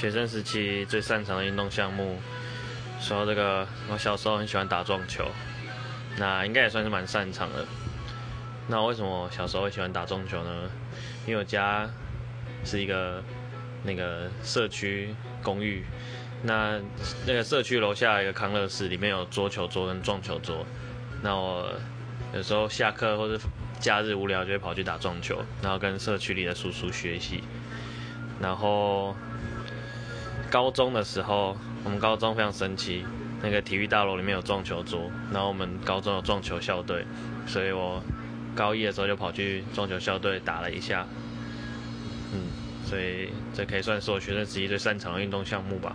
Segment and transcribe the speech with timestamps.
[0.00, 2.16] 学生时期最擅长的运动项目，
[2.98, 5.26] 说这个，我小时候很喜欢打撞球，
[6.16, 7.66] 那应该也算是蛮擅长的。
[8.66, 10.70] 那为什么小时候会喜欢打撞球呢？
[11.26, 11.86] 因为我家
[12.64, 13.22] 是一个
[13.84, 15.84] 那个社区公寓，
[16.44, 16.80] 那
[17.26, 20.64] 那个社区楼下一个康乐室，里面有桌球桌跟撞球桌。
[21.20, 21.70] 那我
[22.32, 23.38] 有时候下课或者
[23.78, 27.44] 假日无聊，就会跑去打撞球，然后跟社区里的叔叔学习。
[28.40, 29.14] 然后
[30.50, 33.04] 高中的时候，我们高中非常神奇，
[33.40, 37.06] 那个体育大楼里面有撞球桌，然后我们高中有撞球校队，
[37.46, 38.02] 所以我
[38.54, 41.06] 高一的时候就跑去撞球校队打了一下。
[42.32, 42.48] 嗯，
[42.84, 45.94] 所以这可以算是我学生时期最擅长的运动项目吧。